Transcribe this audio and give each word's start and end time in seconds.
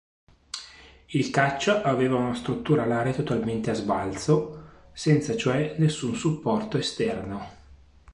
Il 1.09 1.29
caccia 1.29 1.83
aveva 1.83 2.15
una 2.15 2.33
struttura 2.33 2.81
alare 2.85 3.13
totalmente 3.13 3.69
a 3.69 3.75
sbalzo, 3.75 4.63
senza 4.93 5.37
cioè 5.37 5.75
nessun 5.77 6.15
supporto 6.15 6.77
esterno. 6.79 7.47